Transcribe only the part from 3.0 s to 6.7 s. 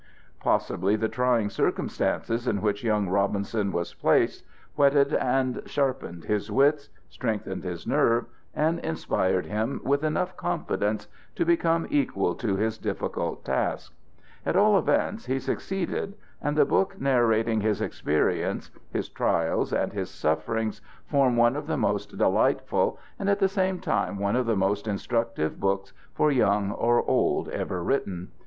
Robinson was placed whetted and sharpened his